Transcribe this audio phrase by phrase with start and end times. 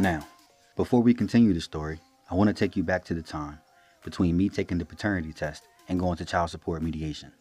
[0.00, 0.24] Now,
[0.76, 1.98] before we continue the story,
[2.30, 3.58] I want to take you back to the time
[4.04, 7.32] between me taking the paternity test and going to child support mediation.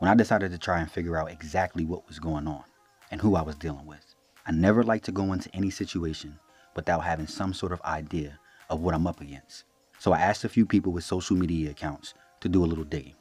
[0.00, 2.64] When I decided to try and figure out exactly what was going on
[3.12, 4.16] and who I was dealing with.
[4.44, 6.36] I never like to go into any situation
[6.74, 8.40] without having some sort of idea
[8.70, 9.62] of what I'm up against.
[10.00, 13.14] So I asked a few people with social media accounts to do a little digging.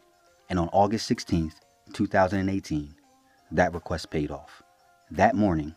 [0.49, 1.59] And on August 16th,
[1.93, 2.95] 2018,
[3.51, 4.63] that request paid off.
[5.11, 5.75] That morning,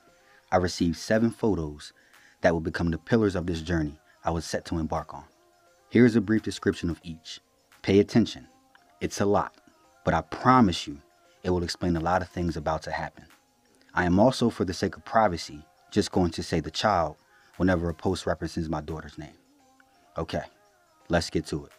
[0.50, 1.92] I received seven photos
[2.46, 5.24] that would become the pillars of this journey I was set to embark on.
[5.90, 7.40] Here's a brief description of each.
[7.82, 8.46] Pay attention.
[9.00, 9.56] It's a lot,
[10.04, 11.00] but I promise you
[11.42, 13.24] it will explain a lot of things about to happen.
[13.94, 15.60] I am also, for the sake of privacy,
[15.90, 17.16] just going to say the child
[17.56, 19.34] whenever a post references my daughter's name.
[20.16, 20.44] Okay,
[21.08, 21.72] let's get to it.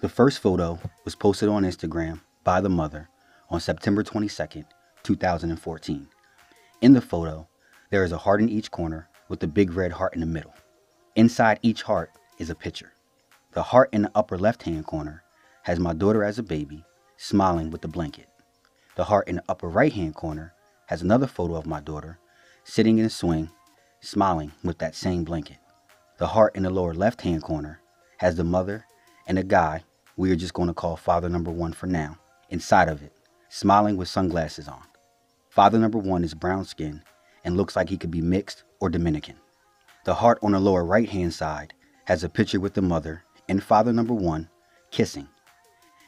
[0.00, 3.08] The first photo was posted on Instagram by the mother
[3.50, 4.64] on September 22nd,
[5.02, 6.06] 2014.
[6.82, 7.48] In the photo,
[7.90, 10.54] there is a heart in each corner with a big red heart in the middle.
[11.16, 12.92] Inside each heart is a picture.
[13.52, 15.22] The heart in the upper left hand corner
[15.62, 16.84] has my daughter as a baby,
[17.16, 18.28] smiling with the blanket.
[18.96, 20.52] The heart in the upper right hand corner
[20.86, 22.18] has another photo of my daughter
[22.64, 23.50] sitting in a swing,
[24.00, 25.58] smiling with that same blanket.
[26.18, 27.80] The heart in the lower left hand corner
[28.18, 28.84] has the mother
[29.26, 29.84] and a guy
[30.16, 32.18] we are just going to call father number one for now
[32.50, 33.12] inside of it,
[33.48, 34.82] smiling with sunglasses on.
[35.48, 37.02] Father number one is brown skin
[37.44, 39.36] and looks like he could be mixed or Dominican.
[40.04, 41.72] The heart on the lower right hand side
[42.06, 44.48] has a picture with the mother and father number one
[44.90, 45.28] kissing.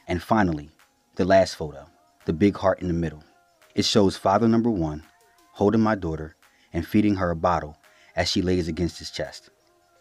[0.07, 0.69] And finally,
[1.15, 1.87] the last photo,
[2.25, 3.23] the big heart in the middle.
[3.75, 5.03] It shows father number one
[5.51, 6.35] holding my daughter
[6.73, 7.77] and feeding her a bottle
[8.15, 9.49] as she lays against his chest.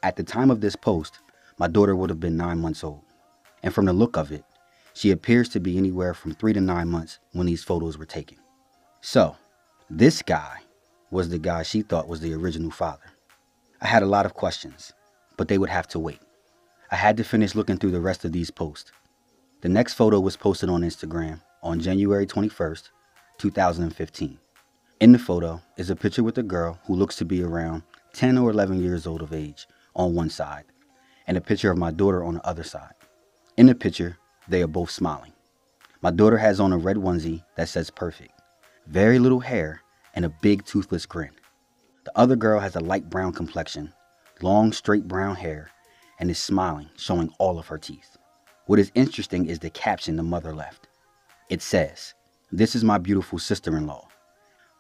[0.03, 1.19] At the time of this post,
[1.59, 3.03] my daughter would have been nine months old.
[3.63, 4.45] And from the look of it,
[4.93, 8.39] she appears to be anywhere from three to nine months when these photos were taken.
[9.01, 9.37] So,
[9.91, 10.61] this guy
[11.11, 13.05] was the guy she thought was the original father.
[13.81, 14.93] I had a lot of questions,
[15.37, 16.21] but they would have to wait.
[16.91, 18.93] I had to finish looking through the rest of these posts.
[19.61, 22.91] The next photo was posted on Instagram on January 21st,
[23.39, 24.39] 2015.
[25.01, 27.83] In the photo is a picture with a girl who looks to be around
[28.15, 30.65] 10 or 11 years old of age on one side,
[31.27, 32.95] and a picture of my daughter on the other side.
[33.57, 34.17] In the picture,
[34.49, 35.33] they are both smiling.
[36.01, 38.41] My daughter has on a red onesie that says perfect,
[38.87, 39.83] very little hair,
[40.17, 41.31] and a big toothless grin.
[42.05, 43.93] The other girl has a light brown complexion,
[44.43, 45.71] long straight brown hair,
[46.19, 48.17] and is smiling, showing all of her teeth.
[48.67, 50.89] What is interesting is the caption the mother left.
[51.51, 52.15] It says,
[52.51, 54.09] This is my beautiful sister in law.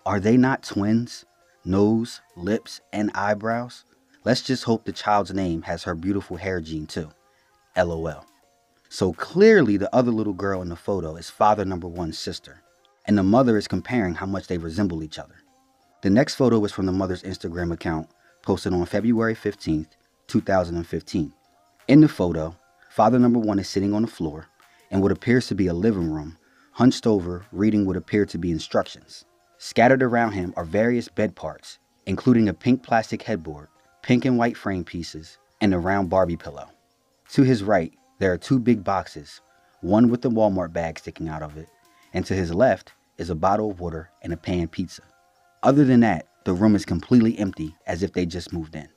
[0.05, 1.25] Are they not twins?
[1.65, 3.85] Nose, lips, and eyebrows?
[4.25, 7.11] Let's just hope the child's name has her beautiful hair gene too.
[7.77, 8.25] LOL.
[8.89, 12.63] So clearly, the other little girl in the photo is father number one's sister,
[13.07, 15.37] and the mother is comparing how much they resemble each other.
[16.03, 18.09] The next photo is from the mother's Instagram account,
[18.43, 19.89] posted on February 15th,
[20.27, 21.33] 2015.
[21.89, 22.57] In the photo,
[22.91, 24.47] father number one is sitting on the floor
[24.91, 26.37] in what appears to be a living room,
[26.73, 29.25] hunched over, reading what appear to be instructions.
[29.59, 33.69] Scattered around him are various bed parts, including a pink plastic headboard,
[34.03, 36.69] pink and white frame pieces, and a round Barbie pillow.
[37.31, 39.41] To his right, there are two big boxes,
[39.81, 41.69] one with the Walmart bag sticking out of it,
[42.13, 45.03] and to his left is a bottle of water and a pan pizza.
[45.63, 48.89] Other than that, the room is completely empty as if they just moved in.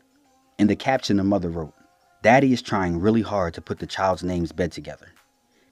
[0.57, 1.73] In the caption, the mother wrote,
[2.21, 5.07] Daddy is trying really hard to put the child's name's bed together.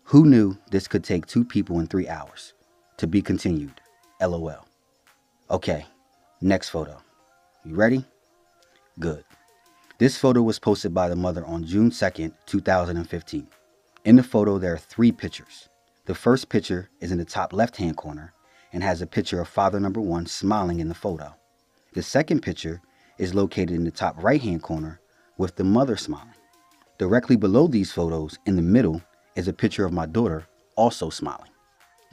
[0.05, 2.53] Who knew this could take two people in three hours?
[2.97, 3.81] To be continued.
[4.21, 4.65] LOL.
[5.51, 5.85] Okay,
[6.41, 6.97] next photo.
[7.65, 8.05] You ready?
[8.99, 9.25] Good.
[9.99, 13.47] This photo was posted by the mother on June 2nd, 2015.
[14.05, 15.67] In the photo, there are three pictures.
[16.05, 18.33] The first picture is in the top left hand corner
[18.73, 21.33] and has a picture of father number one smiling in the photo.
[21.94, 22.81] The second picture
[23.17, 25.00] is located in the top right hand corner
[25.38, 26.33] with the mother smiling.
[26.97, 29.01] Directly below these photos, in the middle,
[29.35, 31.51] is a picture of my daughter also smiling.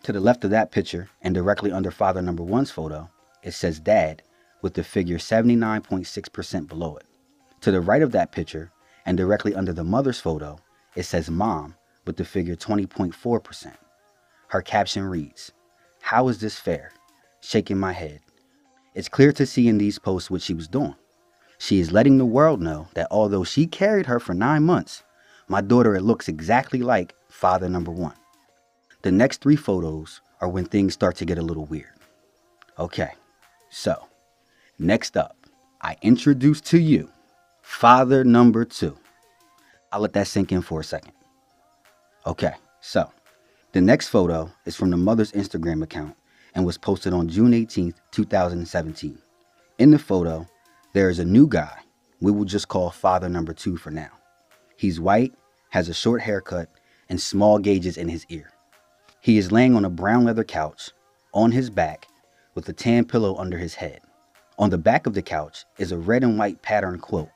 [0.03, 3.09] To the left of that picture and directly under father number one's photo
[3.45, 4.23] it says dad
[4.63, 7.05] with the figure 79.6% below it.
[7.61, 8.73] To the right of that picture
[9.05, 10.59] and directly under the mother's photo,
[10.97, 11.75] it says mom
[12.07, 13.73] with the figure 20.4%.
[14.49, 15.53] Her caption reads,
[16.05, 16.93] How is this fair?
[17.41, 18.21] Shaking my head.
[18.95, 20.95] It's clear to see in these posts what she was doing.
[21.57, 25.03] She is letting the world know that although she carried her for nine months,
[25.49, 28.13] my daughter it looks exactly like father number one.
[29.01, 31.95] The next three photos are when things start to get a little weird.
[32.79, 33.13] Okay,
[33.71, 34.07] so,
[34.79, 35.39] next up,
[35.81, 37.11] I introduce to you
[37.63, 38.99] father number two.
[39.91, 41.15] I'll let that sink in for a second.
[42.27, 42.53] Okay,
[42.83, 43.11] so
[43.75, 46.15] the next photo is from the mother's Instagram account
[46.55, 49.19] and was posted on June 18, 2017.
[49.81, 50.47] In the photo,
[50.93, 51.77] there is a new guy,
[52.21, 54.11] we will just call father number two for now.
[54.77, 55.35] He's white,
[55.71, 56.69] has a short haircut,
[57.09, 58.53] and small gauges in his ear.
[59.21, 60.91] He is laying on a brown leather couch,
[61.33, 62.07] on his back,
[62.55, 64.03] with a tan pillow under his head.
[64.57, 67.31] On the back of the couch is a red and white patterned quilt,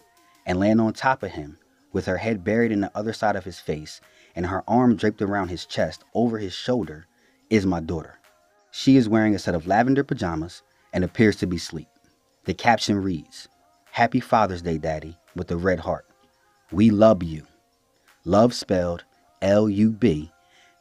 [0.46, 1.58] and laying on top of him,
[1.92, 4.00] with her head buried in the other side of his face
[4.38, 7.08] and her arm draped around his chest over his shoulder,
[7.50, 8.20] is my daughter.
[8.70, 10.62] She is wearing a set of lavender pajamas
[10.92, 11.88] and appears to be asleep.
[12.44, 13.48] The caption reads
[13.90, 16.06] Happy Father's Day, Daddy, with a red heart.
[16.70, 17.48] We love you.
[18.24, 19.02] Love spelled
[19.42, 20.30] L U B,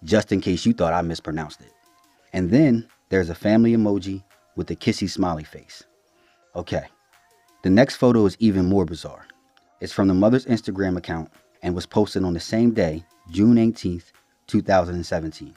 [0.04, 1.74] just in case you thought I mispronounced it.
[2.34, 4.24] And then there's a family emoji
[4.56, 5.84] with a kissy smiley face.
[6.56, 6.86] Okay,
[7.64, 9.26] the next photo is even more bizarre.
[9.82, 11.32] It's from the mother's Instagram account
[11.64, 14.14] and was posted on the same day, June 18th,
[14.48, 15.54] 2017.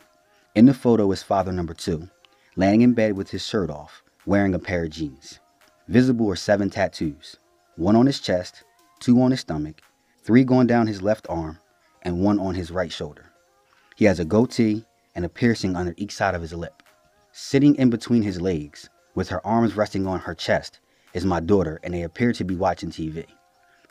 [0.56, 2.08] In the photo is father number two,
[2.56, 5.38] laying in bed with his shirt off, wearing a pair of jeans.
[5.86, 7.36] Visible are seven tattoos
[7.76, 8.64] one on his chest,
[8.98, 9.80] two on his stomach,
[10.24, 11.58] three going down his left arm,
[12.02, 13.26] and one on his right shoulder.
[13.94, 14.84] He has a goatee
[15.14, 16.82] and a piercing under each side of his lip.
[17.30, 20.80] Sitting in between his legs, with her arms resting on her chest,
[21.14, 23.26] is my daughter, and they appear to be watching TV.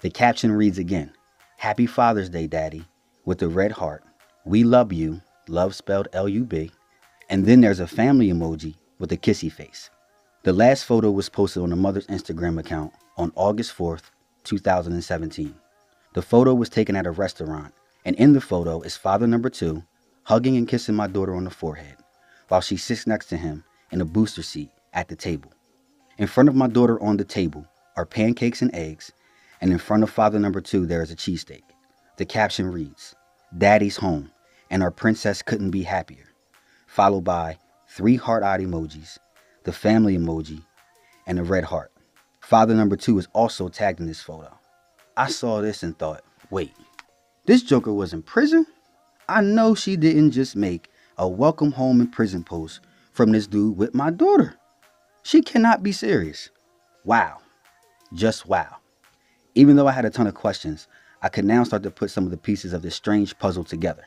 [0.02, 1.14] The caption reads again
[1.58, 2.86] Happy Father's Day, Daddy,
[3.30, 4.04] with a red heart.
[4.44, 6.72] We love you, love spelled L U B.
[7.30, 9.92] And then there's a family emoji with a kissy face.
[10.42, 14.06] The last photo was posted on the mother's Instagram account on August 4th,
[14.46, 15.54] 2017.
[16.16, 17.72] The photo was taken at a restaurant,
[18.04, 19.84] and in the photo is father number two
[20.24, 21.98] hugging and kissing my daughter on the forehead
[22.48, 25.54] while she sits next to him in a booster seat at the table.
[26.18, 29.12] In front of my daughter on the table are pancakes and eggs,
[29.62, 31.62] and in front of father number two there is a cheesesteak.
[32.18, 33.16] The caption reads,
[33.58, 34.32] Daddy's home,
[34.70, 36.26] and our princess couldn't be happier,
[36.88, 37.58] followed by
[37.88, 39.18] three heart-eyed emojis,
[39.64, 40.64] the family emoji,
[41.26, 41.92] and a red heart.
[42.42, 44.52] Father number two is also tagged in this photo.
[45.18, 46.74] I saw this and thought, wait,
[47.46, 48.66] this Joker was in prison?
[49.28, 52.80] I know she didn't just make a welcome home in prison post
[53.12, 54.56] from this dude with my daughter.
[55.24, 56.50] She cannot be serious.
[57.04, 57.40] Wow.
[58.14, 58.78] Just wow.
[59.56, 60.88] Even though I had a ton of questions,
[61.22, 64.06] I could now start to put some of the pieces of this strange puzzle together.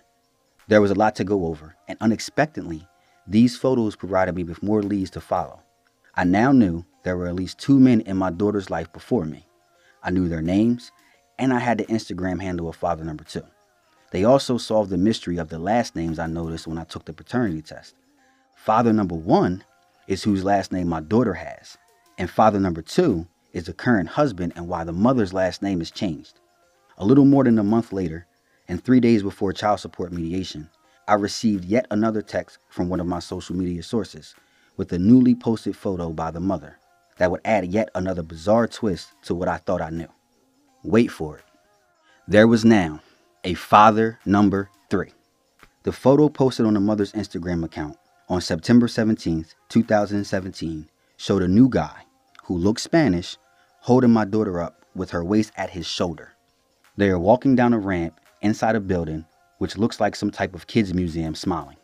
[0.69, 2.89] There was a lot to go over, and unexpectedly,
[3.27, 5.61] these photos provided me with more leads to follow.
[6.15, 9.47] I now knew there were at least two men in my daughter's life before me.
[10.03, 10.91] I knew their names,
[11.39, 13.45] and I had the Instagram handle of father number two.
[14.11, 17.13] They also solved the mystery of the last names I noticed when I took the
[17.13, 17.95] paternity test.
[18.57, 19.65] Father number one
[20.07, 21.77] is whose last name my daughter has,
[22.19, 25.91] and father number two is the current husband and why the mother's last name is
[25.91, 26.41] changed.
[26.99, 28.27] A little more than a month later,
[28.69, 30.69] and three days before child support mediation,
[31.09, 34.35] I received yet another text from one of my social media sources
[34.77, 36.79] with a newly posted photo by the mother
[37.19, 40.09] that would add yet another bizarre twist to what I thought I knew.
[40.83, 41.45] Wait for it.
[42.29, 43.01] There was now
[43.45, 45.13] a father number three.
[45.83, 47.97] The photo posted on the mother's Instagram account
[48.29, 52.05] on September 17th, 2017, showed a new guy
[52.45, 53.37] who looked Spanish
[53.81, 56.32] holding my daughter up with her waist at his shoulder.
[56.97, 59.25] They are walking down a ramp inside a building
[59.59, 61.77] which looks like some type of kids museum smiling.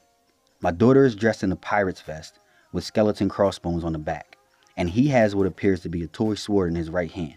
[0.61, 2.39] My daughter is dressed in a pirate's vest
[2.73, 4.37] with skeleton crossbones on the back,
[4.77, 7.37] and he has what appears to be a toy sword in his right hand.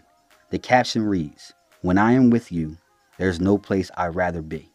[0.50, 2.76] The caption reads, When I am with you,
[3.18, 4.70] there's no place I'd rather be.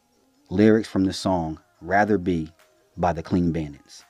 [0.50, 2.50] Lyrics from the song Rather Be
[2.96, 4.06] by the Clean Bandits.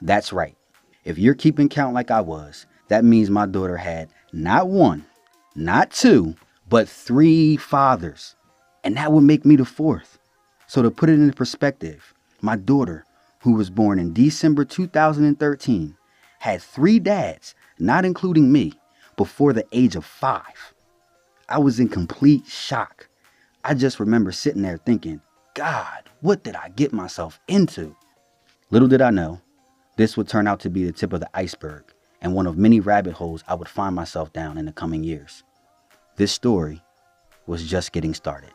[0.00, 0.56] That's right.
[1.04, 5.04] If you're keeping count like I was, that means my daughter had not one,
[5.54, 6.34] not two,
[6.72, 8.34] but three fathers.
[8.82, 10.18] And that would make me the fourth.
[10.66, 13.04] So to put it into perspective, my daughter,
[13.40, 15.94] who was born in December 2013,
[16.38, 18.72] had three dads, not including me,
[19.18, 20.72] before the age of five.
[21.46, 23.06] I was in complete shock.
[23.62, 25.20] I just remember sitting there thinking,
[25.52, 27.94] God, what did I get myself into?
[28.70, 29.42] Little did I know,
[29.98, 31.84] this would turn out to be the tip of the iceberg
[32.22, 35.44] and one of many rabbit holes I would find myself down in the coming years.
[36.22, 36.80] This story
[37.48, 38.52] was just getting started.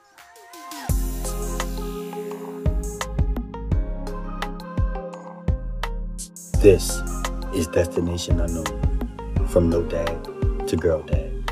[6.62, 7.02] This
[7.54, 10.24] is Destination Unknown from No Dad
[10.66, 11.52] to Girl Dad,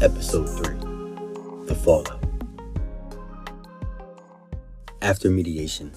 [0.00, 0.76] Episode 3
[1.66, 2.22] The Fallout.
[5.00, 5.90] After mediation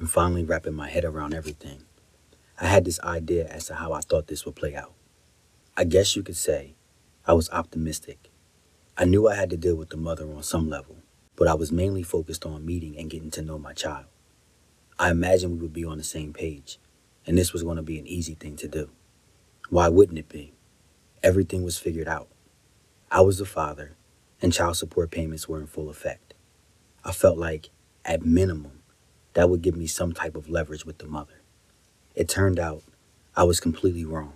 [0.00, 1.84] and finally wrapping my head around everything,
[2.60, 4.94] I had this idea as to how I thought this would play out.
[5.76, 6.74] I guess you could say
[7.24, 8.27] I was optimistic.
[9.00, 10.96] I knew I had to deal with the mother on some level,
[11.36, 14.06] but I was mainly focused on meeting and getting to know my child.
[14.98, 16.80] I imagined we would be on the same page,
[17.24, 18.90] and this was going to be an easy thing to do.
[19.70, 20.52] Why wouldn't it be?
[21.22, 22.26] Everything was figured out.
[23.08, 23.96] I was the father,
[24.42, 26.34] and child support payments were in full effect.
[27.04, 27.70] I felt like,
[28.04, 28.82] at minimum,
[29.34, 31.40] that would give me some type of leverage with the mother.
[32.16, 32.82] It turned out
[33.36, 34.32] I was completely wrong.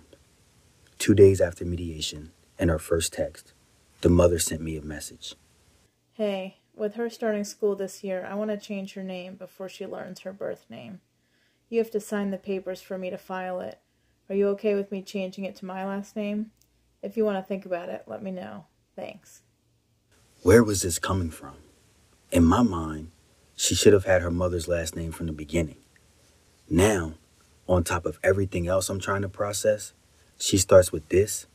[0.99, 3.51] Two days after mediation and our first text,
[4.03, 5.33] the mother sent me a message.
[6.11, 9.87] Hey, with her starting school this year, I want to change her name before she
[9.87, 10.99] learns her birth name.
[11.69, 13.79] You have to sign the papers for me to file it.
[14.29, 16.51] Are you okay with me changing it to my last name?
[17.01, 18.65] If you want to think about it, let me know.
[18.93, 19.41] Thanks.
[20.41, 21.55] Where was this coming from?
[22.29, 23.11] In my mind,
[23.55, 25.77] she should have had her mother's last name from the beginning.
[26.69, 27.13] Now,
[27.69, 29.93] on top of everything else I'm trying to process,
[30.37, 31.47] she starts with this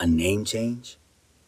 [0.00, 0.98] a name change?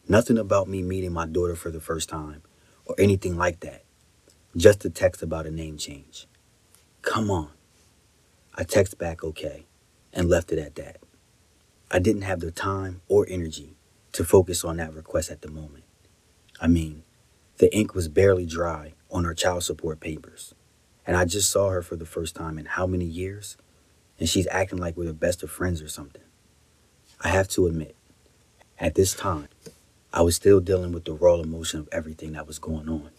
[0.09, 2.41] Nothing about me meeting my daughter for the first time
[2.85, 3.83] or anything like that.
[4.57, 6.25] Just a text about a name change.
[7.03, 7.51] Come on.
[8.55, 9.67] I text back okay
[10.11, 10.97] and left it at that.
[11.91, 13.75] I didn't have the time or energy
[14.13, 15.83] to focus on that request at the moment.
[16.59, 17.03] I mean,
[17.59, 20.55] the ink was barely dry on her child support papers,
[21.05, 23.57] and I just saw her for the first time in how many years?
[24.19, 26.23] And she's acting like we're the best of friends or something.
[27.21, 27.95] I have to admit,
[28.79, 29.49] at this time,
[30.11, 33.11] I was still dealing with the raw emotion of everything that was going on.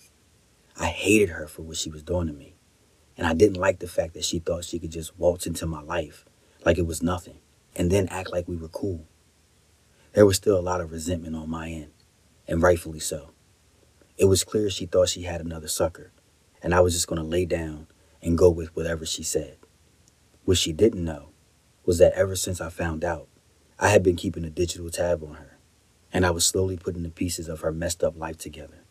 [0.76, 2.54] I hated her for what she was doing to me,
[3.16, 5.82] and I didn't like the fact that she thought she could just waltz into my
[5.82, 6.25] life
[6.64, 7.38] like it was nothing
[7.76, 9.06] and then act like we were cool.
[10.12, 11.92] There was still a lot of resentment on my end,
[12.49, 13.30] and rightfully so.
[14.18, 16.12] It was clear she thought she had another sucker,
[16.62, 17.87] and I was just going to lay down
[18.23, 19.56] and go with whatever she said.
[20.44, 21.28] What she didn't know
[21.87, 23.28] was that ever since I found out,
[23.78, 25.50] I had been keeping a digital tab on her,
[26.12, 28.85] and I was slowly putting the pieces of her messed up life together.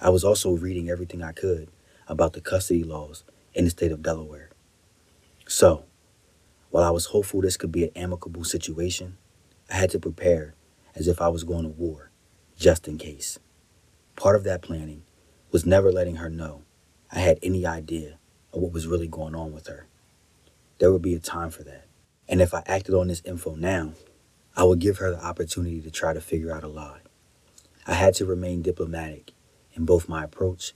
[0.00, 1.68] I was also reading everything I could
[2.08, 4.50] about the custody laws in the state of Delaware.
[5.46, 5.84] So,
[6.70, 9.18] while I was hopeful this could be an amicable situation,
[9.70, 10.54] I had to prepare
[10.94, 12.10] as if I was going to war,
[12.56, 13.38] just in case.
[14.16, 15.04] Part of that planning
[15.50, 16.62] was never letting her know
[17.10, 18.18] I had any idea
[18.52, 19.86] of what was really going on with her.
[20.78, 21.86] There would be a time for that.
[22.26, 23.92] And if I acted on this info now,
[24.54, 27.00] I would give her the opportunity to try to figure out a lie.
[27.86, 29.32] I had to remain diplomatic
[29.72, 30.74] in both my approach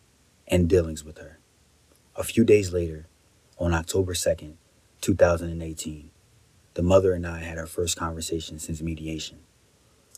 [0.48, 1.38] and dealings with her.
[2.16, 3.06] A few days later,
[3.58, 4.54] on October 2nd,
[5.02, 6.10] 2018,
[6.74, 9.40] the mother and I had our first conversation since mediation.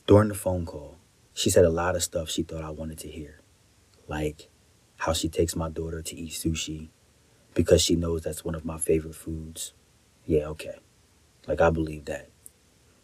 [0.06, 0.96] During the phone call,
[1.34, 3.40] she said a lot of stuff she thought I wanted to hear,
[4.06, 4.48] like
[4.98, 6.88] how she takes my daughter to eat sushi
[7.54, 9.72] because she knows that's one of my favorite foods.
[10.26, 10.76] Yeah, okay.
[11.46, 12.28] Like, I believe that.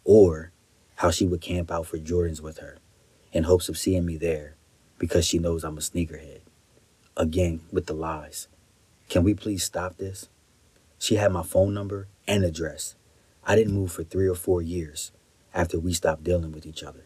[0.05, 0.53] Or
[0.95, 2.77] how she would camp out for Jordans with her
[3.33, 4.55] in hopes of seeing me there
[4.97, 6.39] because she knows I'm a sneakerhead.
[7.17, 8.47] Again, with the lies.
[9.09, 10.29] Can we please stop this?
[10.97, 12.95] She had my phone number and address.
[13.45, 15.11] I didn't move for three or four years
[15.53, 17.05] after we stopped dealing with each other.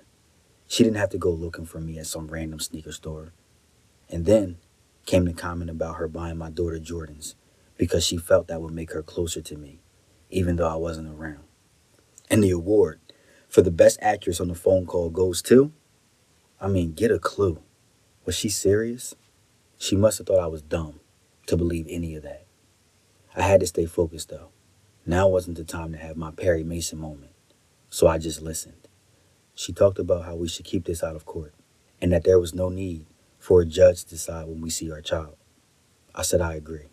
[0.67, 3.33] She didn't have to go looking for me at some random sneaker store.
[4.09, 4.57] And then
[5.05, 7.33] came the comment about her buying my daughter Jordans
[7.77, 9.81] because she felt that would make her closer to me,
[10.29, 11.48] even though I wasn't around.
[12.29, 12.99] And the award
[13.47, 15.71] for the best actress on the phone call goes to,
[16.61, 17.61] I mean, get a clue.
[18.25, 19.15] Was she serious?
[19.77, 20.99] She must have thought I was dumb
[21.47, 22.45] to believe any of that.
[23.35, 24.49] I had to stay focused though.
[25.05, 27.31] Now wasn't the time to have my Perry Mason moment,
[27.89, 28.87] so I just listened.
[29.55, 31.53] She talked about how we should keep this out of court
[32.01, 33.05] and that there was no need
[33.39, 35.37] for a judge to decide when we see our child.
[36.13, 36.89] I said I agree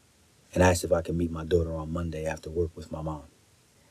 [0.54, 3.24] and asked if I could meet my daughter on Monday after work with my mom.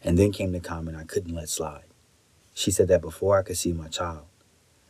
[0.06, 1.86] And then came the comment I couldn't let slide.
[2.54, 4.28] She said that before I could see my child,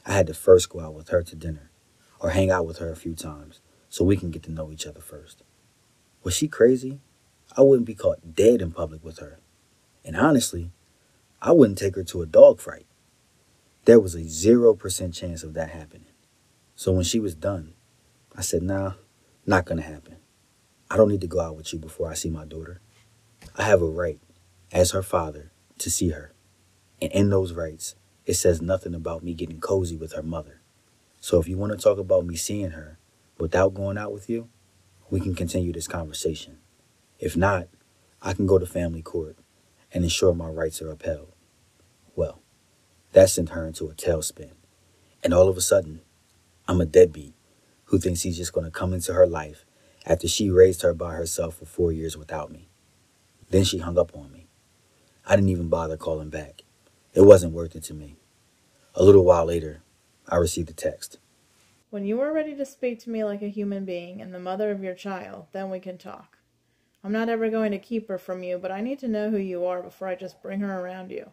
[0.06, 1.72] I had to first go out with her to dinner
[2.20, 4.86] or hang out with her a few times so we can get to know each
[4.86, 5.42] other first.
[6.24, 7.00] Was she crazy?
[7.56, 9.40] I wouldn't be caught dead in public with her.
[10.04, 10.72] And honestly,
[11.42, 12.86] I wouldn't take her to a dog fight.
[13.86, 16.08] There was a 0% chance of that happening.
[16.76, 17.74] So when she was done,
[18.36, 18.94] I said, nah,
[19.46, 20.18] not gonna happen.
[20.92, 22.82] I don't need to go out with you before I see my daughter.
[23.56, 24.20] I have a right,
[24.76, 26.34] as her father, to see her.
[27.02, 30.60] And in those rights, it says nothing about me getting cozy with her mother.
[31.22, 33.00] So if you want to talk about me seeing her
[33.38, 34.50] without going out with you,
[35.10, 36.58] we can continue this conversation.
[37.20, 37.70] If not,
[38.22, 39.38] I can go to family court
[39.94, 41.32] and ensure my rights are upheld.
[42.14, 42.42] Well,
[43.14, 44.52] that sent her into a tailspin.
[45.24, 46.02] And all of a sudden,
[46.68, 47.34] I'm a deadbeat
[47.86, 49.66] who thinks he's just going to come into her life
[50.06, 52.68] after she raised her by herself for four years without me.
[53.52, 54.45] Then she hung up on me.
[55.28, 56.64] I didn't even bother calling back.
[57.16, 58.18] It wasn't worth it to me.
[58.94, 59.82] A little while later,
[60.30, 61.18] I received a text.
[61.90, 64.70] When you are ready to speak to me like a human being and the mother
[64.70, 66.38] of your child, then we can talk.
[67.04, 69.38] I'm not ever going to keep her from you, but I need to know who
[69.38, 71.32] you are before I just bring her around you.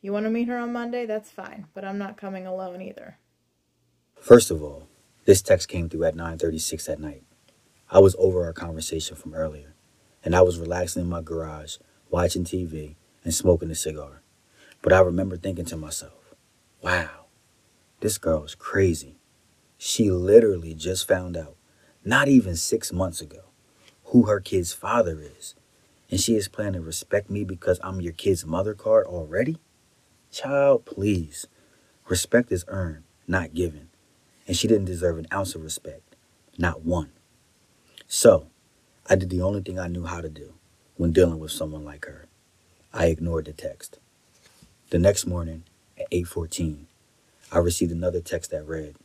[0.00, 1.06] You want to meet her on Monday?
[1.06, 3.18] That's fine, but I'm not coming alone either.
[4.16, 4.88] First of all,
[5.24, 7.22] this text came through at 9:36 at night.
[7.90, 9.74] I was over our conversation from earlier,
[10.24, 11.76] and I was relaxing in my garage,
[12.10, 14.22] watching TV and smoking a cigar.
[14.82, 16.34] But I remember thinking to myself,
[16.82, 17.26] "Wow,
[18.00, 19.18] this girl is crazy.
[19.78, 21.56] She literally just found out,
[22.04, 23.50] not even 6 months ago,
[24.04, 25.54] who her kid's father is,
[26.10, 29.58] and she is planning to respect me because I'm your kid's mother card already?
[30.30, 31.46] Child, please.
[32.08, 33.90] Respect is earned, not given
[34.50, 36.16] and she didn't deserve an ounce of respect,
[36.58, 37.12] not one.
[38.08, 38.48] So,
[39.08, 40.54] I did the only thing I knew how to do
[40.96, 42.26] when dealing with someone like her.
[42.92, 43.98] I ignored the text.
[44.90, 45.62] The next morning
[45.98, 46.86] at 8:14,
[47.52, 48.96] I received another text that read,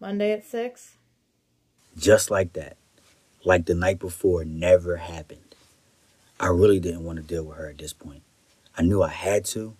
[0.00, 0.96] Monday at 6?
[1.96, 2.76] Just like that.
[3.44, 5.54] Like the night before never happened.
[6.38, 8.22] I really didn't want to deal with her at this point.
[8.78, 9.76] I knew I had to,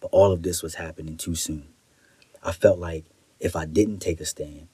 [0.00, 1.68] but all of this was happening too soon.
[2.42, 3.04] I felt like
[3.38, 4.68] if I didn't take a stand,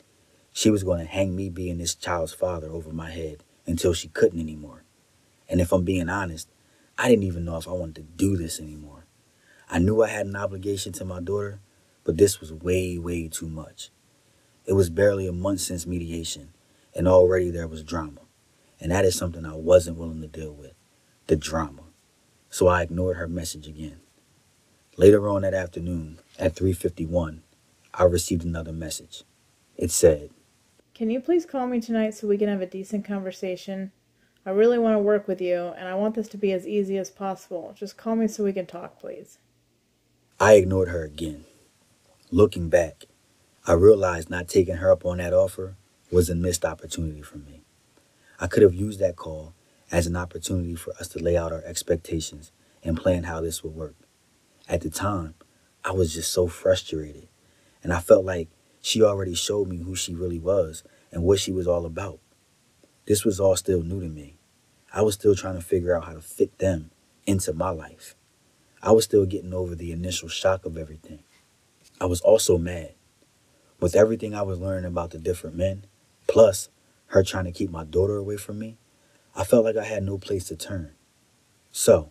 [0.52, 4.08] she was going to hang me being this child's father over my head until she
[4.08, 4.84] couldn't anymore.
[5.48, 6.48] And if I'm being honest,
[6.98, 9.04] I didn't even know if I wanted to do this anymore.
[9.68, 11.60] I knew I had an obligation to my daughter,
[12.04, 13.90] but this was way, way too much.
[14.64, 16.54] It was barely a month since mediation,
[16.94, 18.20] and already there was drama.
[18.80, 20.72] And that is something I wasn't willing to deal with
[21.26, 21.82] the drama.
[22.50, 24.00] So I ignored her message again.
[24.96, 27.42] Later on that afternoon, at 3:51,
[27.92, 29.24] I received another message.
[29.76, 30.30] It said,
[30.94, 33.92] Can you please call me tonight so we can have a decent conversation?
[34.46, 36.96] I really want to work with you, and I want this to be as easy
[36.98, 37.74] as possible.
[37.76, 39.38] Just call me so we can talk, please.
[40.38, 41.44] I ignored her again.
[42.30, 43.06] Looking back,
[43.66, 45.74] I realized not taking her up on that offer
[46.12, 47.62] was a missed opportunity for me.
[48.38, 49.52] I could have used that call
[49.90, 52.52] as an opportunity for us to lay out our expectations
[52.84, 53.96] and plan how this would work.
[54.68, 55.34] At the time,
[55.84, 57.26] I was just so frustrated
[57.82, 58.48] and I felt like
[58.80, 62.20] she already showed me who she really was and what she was all about.
[63.06, 64.35] This was all still new to me.
[64.96, 66.90] I was still trying to figure out how to fit them
[67.26, 68.16] into my life.
[68.82, 71.18] I was still getting over the initial shock of everything.
[72.00, 72.94] I was also mad.
[73.78, 75.84] With everything I was learning about the different men,
[76.26, 76.70] plus
[77.08, 78.78] her trying to keep my daughter away from me,
[79.34, 80.92] I felt like I had no place to turn.
[81.70, 82.08] So,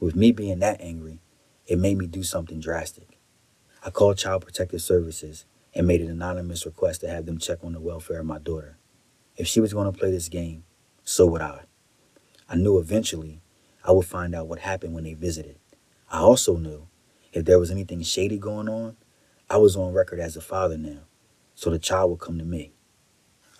[0.00, 1.20] with me being that angry,
[1.66, 3.18] it made me do something drastic.
[3.84, 7.74] I called Child Protective Services and made an anonymous request to have them check on
[7.74, 8.78] the welfare of my daughter.
[9.36, 10.64] If she was going to play this game,
[11.04, 11.64] so would I.
[12.52, 13.40] I knew eventually
[13.82, 15.58] I would find out what happened when they visited.
[16.10, 16.86] I also knew
[17.32, 18.98] if there was anything shady going on,
[19.48, 21.00] I was on record as a father now,
[21.54, 22.74] so the child would come to me.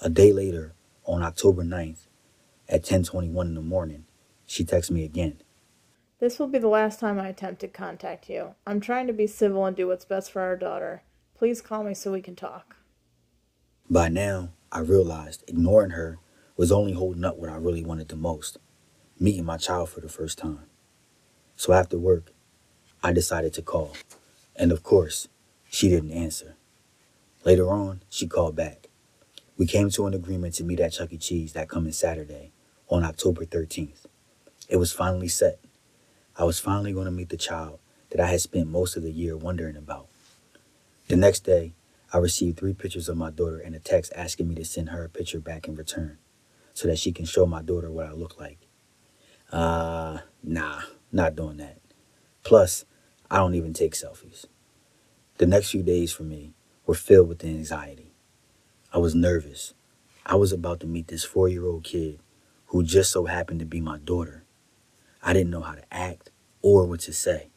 [0.02, 0.74] A day later,
[1.06, 2.06] on October 9th,
[2.68, 4.04] at 10:21 in the morning,
[4.44, 5.40] she texted me again.
[6.18, 8.54] This will be the last time I attempt to contact you.
[8.66, 11.02] I'm trying to be civil and do what's best for our daughter.
[11.34, 12.76] Please call me so we can talk.
[13.88, 16.18] By now, I realized ignoring her
[16.58, 18.58] was only holding up what I really wanted the most
[19.22, 20.64] meeting my child for the first time.
[21.54, 22.32] So after work,
[23.04, 23.92] I decided to call.
[24.56, 25.28] And of course,
[25.70, 26.56] she didn't answer.
[27.44, 28.88] Later on, she called back.
[29.56, 31.18] We came to an agreement to meet at Chuck E.
[31.18, 32.50] Cheese that coming Saturday
[32.88, 34.06] on October 13th.
[34.68, 35.60] It was finally set.
[36.36, 37.78] I was finally going to meet the child
[38.10, 40.08] that I had spent most of the year wondering about.
[41.06, 41.74] The next day,
[42.12, 45.04] I received three pictures of my daughter and a text asking me to send her
[45.04, 46.18] a picture back in return
[46.74, 48.66] so that she can show my daughter what I look like.
[49.52, 50.80] Uh, nah,
[51.12, 51.78] not doing that.
[52.42, 52.86] Plus,
[53.30, 54.46] I don't even take selfies.
[55.36, 56.54] The next few days for me
[56.86, 58.14] were filled with anxiety.
[58.92, 59.74] I was nervous.
[60.24, 62.18] I was about to meet this four year old kid
[62.66, 64.44] who just so happened to be my daughter.
[65.22, 66.30] I didn't know how to act
[66.62, 67.50] or what to say.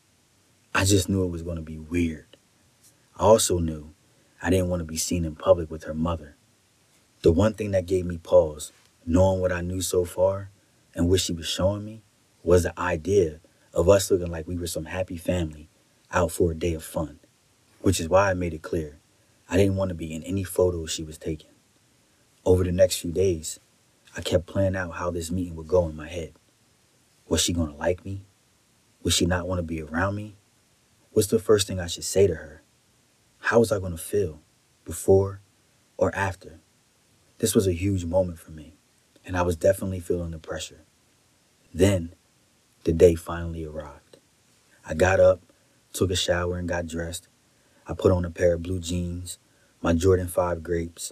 [0.73, 2.37] I just knew it was going to be weird.
[3.17, 3.93] I also knew
[4.41, 6.35] I didn't want to be seen in public with her mother.
[7.21, 8.73] The one thing that gave me pause,
[9.05, 10.49] knowing what I knew so far
[10.95, 12.01] and what she was showing me,
[12.43, 13.39] was the idea
[13.73, 15.69] of us looking like we were some happy family
[16.11, 17.19] out for a day of fun,
[17.81, 18.99] which is why I made it clear
[19.49, 21.51] I didn't want to be in any photos she was taking.
[22.45, 23.59] Over the next few days,
[24.17, 26.33] I kept planning out how this meeting would go in my head.
[27.27, 28.25] Was she going to like me?
[29.03, 30.35] Would she not want to be around me?
[31.11, 32.63] What's the first thing I should say to her?
[33.39, 34.41] How was I going to feel
[34.83, 35.41] before
[35.97, 36.59] or after?
[37.37, 38.74] This was a huge moment for me,
[39.25, 40.85] and I was definitely feeling the pressure.
[41.73, 42.13] Then,
[42.83, 44.17] the day finally arrived.
[44.85, 45.41] I got up,
[45.93, 47.27] took a shower, and got dressed.
[47.87, 49.39] I put on a pair of blue jeans,
[49.81, 51.11] my Jordan 5 grapes,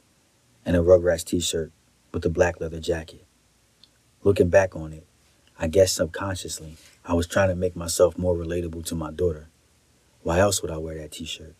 [0.65, 1.71] and a Rugrats t shirt
[2.11, 3.25] with a black leather jacket.
[4.23, 5.05] Looking back on it,
[5.59, 9.49] I guess subconsciously, I was trying to make myself more relatable to my daughter.
[10.21, 11.55] Why else would I wear that t shirt?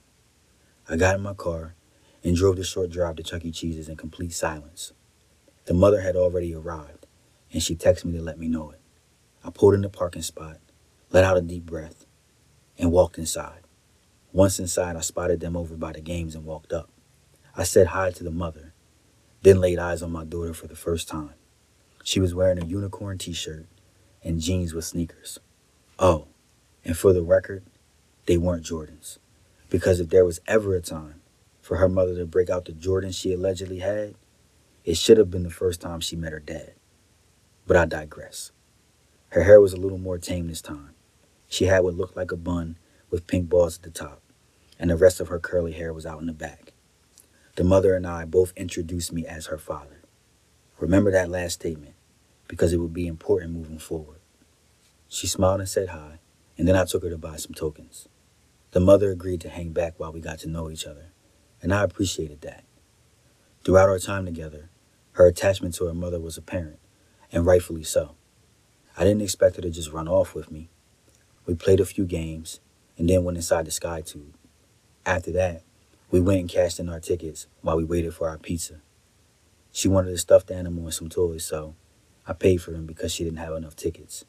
[0.88, 1.76] I got in my car
[2.24, 3.52] and drove the short drive to Chuck E.
[3.52, 4.94] Cheese's in complete silence.
[5.66, 7.06] The mother had already arrived,
[7.52, 8.82] and she texted me to let me know it.
[9.44, 10.58] I pulled in the parking spot,
[11.12, 12.06] let out a deep breath,
[12.78, 13.62] and walked inside.
[14.34, 16.90] Once inside, I spotted them over by the games and walked up.
[17.56, 18.74] I said hi to the mother,
[19.42, 21.36] then laid eyes on my daughter for the first time.
[22.04, 23.68] She was wearing a unicorn t shirt
[24.24, 25.40] and jeans with sneakers.
[26.00, 26.28] Oh,
[26.84, 27.64] and for the record,
[28.26, 29.20] they weren't Jordans.
[29.70, 31.22] Because if there was ever a time
[31.62, 34.16] for her mother to break out the Jordans she allegedly had,
[34.84, 36.74] it should have been the first time she met her dad.
[37.66, 38.52] But I digress.
[39.30, 40.92] Her hair was a little more tame this time.
[41.48, 42.78] She had what looked like a bun
[43.10, 44.22] with pink balls at the top,
[44.78, 46.74] and the rest of her curly hair was out in the back.
[47.56, 50.02] The mother and I both introduced me as her father.
[50.80, 51.94] Remember that last statement,
[52.48, 54.20] because it would be important moving forward.
[55.08, 56.20] She smiled and said hi,
[56.58, 58.10] and then I took her to buy some tokens.
[58.72, 61.12] The mother agreed to hang back while we got to know each other,
[61.62, 62.64] and I appreciated that.
[63.64, 64.70] Throughout our time together,
[65.14, 66.80] her attachment to her mother was apparent,
[67.32, 68.16] and rightfully so.
[68.98, 70.70] I didn't expect her to just run off with me.
[71.46, 72.60] We played a few games,
[72.98, 74.36] and then went inside the Sky Tube.
[75.06, 75.64] After that,
[76.12, 78.82] we went and cashed in our tickets while we waited for our pizza.
[79.72, 81.76] She wanted a stuffed animal and some toys, so
[82.28, 84.26] I paid for them because she didn't have enough tickets.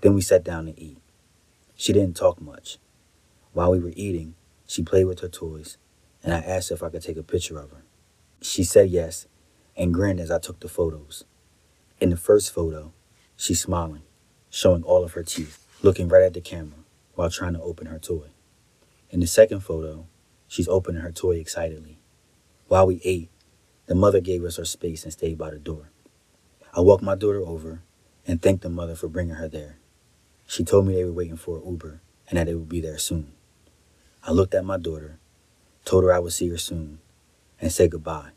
[0.00, 0.98] Then we sat down to eat.
[1.76, 2.78] She didn't talk much.
[3.52, 4.34] While we were eating,
[4.66, 5.76] she played with her toys,
[6.22, 7.82] and I asked if I could take a picture of her.
[8.40, 9.26] She said yes
[9.76, 11.24] and grinned as I took the photos.
[12.00, 12.92] In the first photo,
[13.36, 14.02] she's smiling,
[14.50, 16.78] showing all of her teeth, looking right at the camera
[17.14, 18.28] while trying to open her toy.
[19.10, 20.06] In the second photo,
[20.48, 21.98] she's opening her toy excitedly.
[22.68, 23.30] While we ate,
[23.86, 25.90] the mother gave us her space and stayed by the door.
[26.72, 27.82] I walked my daughter over
[28.26, 29.78] and thanked the mother for bringing her there.
[30.46, 32.98] She told me they were waiting for an Uber and that they would be there
[32.98, 33.32] soon.
[34.22, 35.18] I looked at my daughter,
[35.84, 36.98] told her I would see her soon,
[37.60, 38.30] and said goodbye,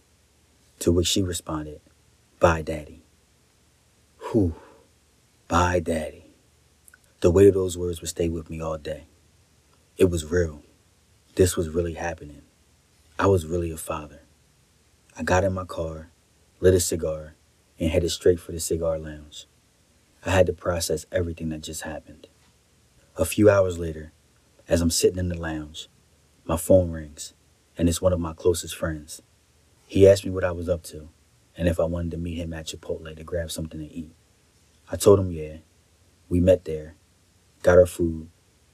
[0.79, 1.81] to which she responded,
[2.39, 3.01] Bye, Daddy.
[4.31, 4.55] Whew,
[5.47, 6.25] bye, Daddy.
[7.21, 9.07] The weight of those words would stay with me all day.
[9.97, 10.61] It was real.
[11.35, 12.43] This was really happening.
[13.17, 14.21] I was really a father.
[15.17, 16.11] I got in my car,
[16.59, 17.33] lit a cigar,
[17.79, 19.47] and headed straight for the cigar lounge.
[20.25, 22.27] I had to process everything that just happened.
[23.15, 24.11] A few hours later,
[24.67, 25.89] as I'm sitting in the lounge,
[26.45, 27.33] my phone rings,
[27.77, 29.21] and it's one of my closest friends.
[29.87, 31.07] He asked me what I was up to
[31.57, 34.13] and if I wanted to meet him at Chipotle to grab something to eat.
[34.91, 35.57] I told him yeah.
[36.29, 36.95] We met there,
[37.63, 38.29] got our food,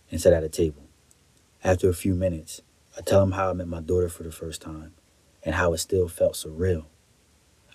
[0.10, 0.84] and sat at a table.
[1.64, 2.62] After a few minutes,
[2.98, 4.94] I tell him how I met my daughter for the first time
[5.44, 6.86] and how it still felt surreal.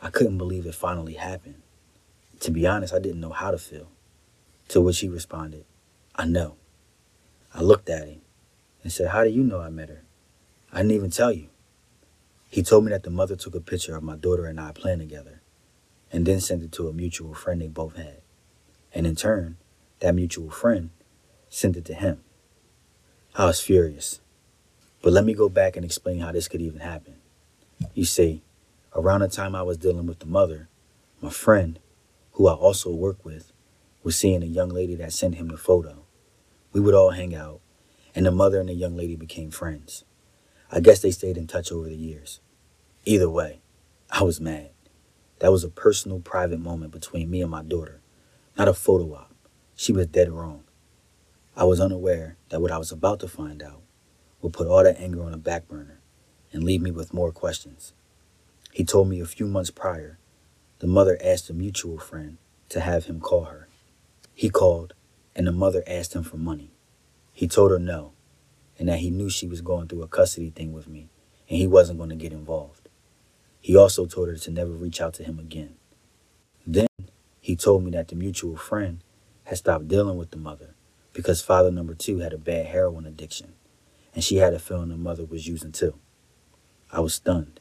[0.03, 1.62] I couldn't believe it finally happened.
[2.40, 3.90] To be honest, I didn't know how to feel.
[4.68, 5.64] To which he responded,
[6.14, 6.57] I know.
[7.55, 8.20] I looked at him
[8.83, 10.03] and said, How do you know I met her?
[10.72, 11.48] I didn't even tell you.
[12.48, 15.00] He told me that the mother took a picture of my daughter and I playing
[15.00, 15.42] together
[16.11, 18.22] and then sent it to a mutual friend they both had.
[18.94, 19.58] And in turn,
[20.00, 20.90] that mutual friend
[21.50, 22.22] sent it to him.
[23.34, 24.20] I was furious.
[25.02, 27.16] But let me go back and explain how this could even happen.
[27.94, 28.42] You see,
[28.94, 30.68] around the time I was dealing with the mother,
[31.20, 31.78] my friend,
[32.32, 33.52] who I also work with,
[34.02, 36.04] was seeing a young lady that sent him the photo.
[36.72, 37.61] We would all hang out,
[38.14, 40.04] and the mother and the young lady became friends.
[40.70, 42.40] I guess they stayed in touch over the years.
[43.07, 43.62] Either way,
[44.11, 44.70] I was mad.
[45.38, 48.02] That was a personal, private moment between me and my daughter,
[48.57, 49.35] not a photo op.
[49.74, 50.64] She was dead wrong.
[51.57, 53.83] I was unaware that what I was about to find out
[54.42, 56.00] would put all that anger on a back burner
[56.52, 57.94] and leave me with more questions.
[58.72, 60.18] He told me a few months prior,
[60.81, 62.37] the mother asked a mutual friend
[62.68, 63.68] to have him call her.
[64.35, 64.92] He called,
[65.35, 66.72] and the mother asked him for money.
[67.33, 68.12] He told her no,
[68.78, 71.08] and that he knew she was going through a custody thing with me,
[71.48, 72.88] and he wasn't going to get involved.
[73.60, 75.74] He also told her to never reach out to him again.
[76.66, 76.86] Then
[77.40, 79.02] he told me that the mutual friend
[79.44, 80.74] had stopped dealing with the mother
[81.12, 83.54] because father number two had a bad heroin addiction,
[84.14, 85.94] and she had a feeling the mother was using too.
[86.92, 87.60] I was stunned.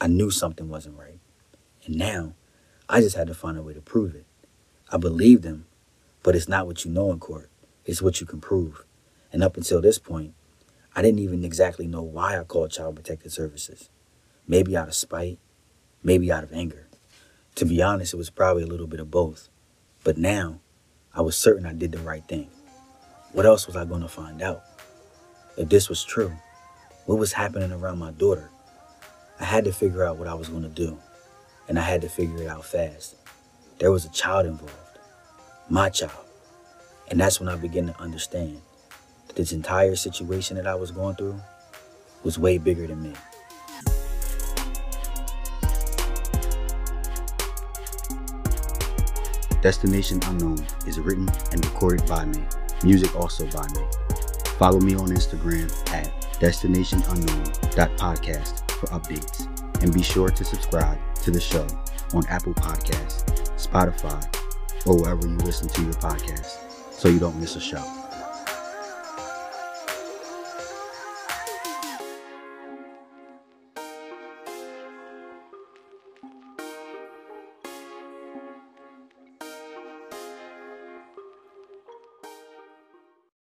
[0.00, 1.18] I knew something wasn't right.
[1.84, 2.34] And now,
[2.88, 4.24] I just had to find a way to prove it.
[4.90, 5.66] I believed him,
[6.22, 7.50] but it's not what you know in court,
[7.84, 8.84] it's what you can prove.
[9.32, 10.34] And up until this point,
[10.94, 13.88] I didn't even exactly know why I called Child Protective Services.
[14.46, 15.38] Maybe out of spite,
[16.02, 16.88] maybe out of anger.
[17.56, 19.48] To be honest, it was probably a little bit of both.
[20.02, 20.60] But now,
[21.14, 22.48] I was certain I did the right thing.
[23.32, 24.62] What else was I going to find out?
[25.56, 26.32] If this was true,
[27.06, 28.50] what was happening around my daughter?
[29.38, 30.98] I had to figure out what I was going to do,
[31.68, 33.16] and I had to figure it out fast.
[33.78, 34.98] There was a child involved,
[35.68, 36.26] my child.
[37.08, 38.60] And that's when I began to understand
[39.34, 41.38] this entire situation that I was going through
[42.22, 43.14] was way bigger than me.
[49.62, 52.42] Destination Unknown is written and recorded by me.
[52.82, 53.82] Music also by me.
[54.58, 59.46] Follow me on Instagram at destinationunknown.podcast for updates.
[59.82, 61.66] And be sure to subscribe to the show
[62.14, 63.24] on Apple Podcasts,
[63.56, 64.24] Spotify,
[64.86, 67.99] or wherever you listen to your podcast so you don't miss a show.